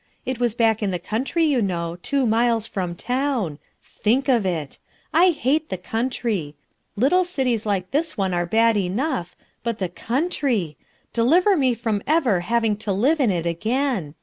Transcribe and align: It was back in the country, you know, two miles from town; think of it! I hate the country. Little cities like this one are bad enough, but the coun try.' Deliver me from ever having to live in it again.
It 0.25 0.39
was 0.39 0.55
back 0.55 0.81
in 0.81 0.89
the 0.89 0.97
country, 0.97 1.45
you 1.45 1.61
know, 1.61 1.95
two 2.01 2.25
miles 2.25 2.65
from 2.65 2.95
town; 2.95 3.59
think 3.83 4.27
of 4.27 4.47
it! 4.47 4.79
I 5.13 5.29
hate 5.29 5.69
the 5.69 5.77
country. 5.77 6.55
Little 6.95 7.23
cities 7.23 7.67
like 7.67 7.91
this 7.91 8.17
one 8.17 8.33
are 8.33 8.47
bad 8.47 8.75
enough, 8.77 9.35
but 9.61 9.77
the 9.77 9.89
coun 9.89 10.31
try.' 10.31 10.75
Deliver 11.13 11.55
me 11.55 11.75
from 11.75 12.01
ever 12.07 12.39
having 12.39 12.77
to 12.77 12.91
live 12.91 13.19
in 13.19 13.29
it 13.29 13.45
again. 13.45 14.15